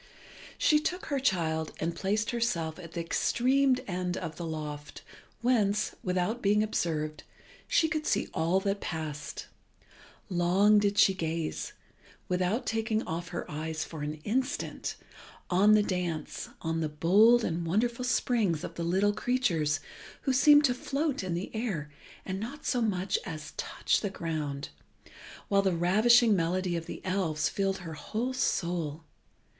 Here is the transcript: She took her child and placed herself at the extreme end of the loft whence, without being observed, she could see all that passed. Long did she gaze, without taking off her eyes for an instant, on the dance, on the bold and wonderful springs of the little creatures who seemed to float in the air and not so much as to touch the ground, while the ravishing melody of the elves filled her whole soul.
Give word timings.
She 0.57 0.79
took 0.79 1.05
her 1.05 1.19
child 1.19 1.73
and 1.79 1.95
placed 1.95 2.31
herself 2.31 2.79
at 2.79 2.93
the 2.93 3.01
extreme 3.01 3.75
end 3.85 4.17
of 4.17 4.35
the 4.35 4.47
loft 4.47 5.03
whence, 5.41 5.93
without 6.03 6.41
being 6.41 6.63
observed, 6.63 7.21
she 7.67 7.87
could 7.87 8.07
see 8.07 8.27
all 8.33 8.59
that 8.61 8.81
passed. 8.81 9.45
Long 10.27 10.79
did 10.79 10.97
she 10.97 11.13
gaze, 11.13 11.73
without 12.27 12.65
taking 12.65 13.03
off 13.03 13.27
her 13.27 13.45
eyes 13.47 13.83
for 13.83 14.01
an 14.01 14.15
instant, 14.23 14.95
on 15.51 15.75
the 15.75 15.83
dance, 15.83 16.49
on 16.63 16.79
the 16.79 16.89
bold 16.89 17.43
and 17.43 17.63
wonderful 17.63 18.03
springs 18.03 18.63
of 18.63 18.73
the 18.73 18.83
little 18.83 19.13
creatures 19.13 19.81
who 20.21 20.33
seemed 20.33 20.65
to 20.65 20.73
float 20.73 21.23
in 21.23 21.35
the 21.35 21.51
air 21.55 21.91
and 22.25 22.39
not 22.39 22.65
so 22.65 22.81
much 22.81 23.19
as 23.23 23.51
to 23.51 23.57
touch 23.57 24.01
the 24.01 24.09
ground, 24.09 24.69
while 25.47 25.61
the 25.61 25.75
ravishing 25.77 26.35
melody 26.35 26.75
of 26.75 26.87
the 26.87 27.05
elves 27.05 27.47
filled 27.47 27.77
her 27.85 27.93
whole 27.93 28.33
soul. 28.33 29.03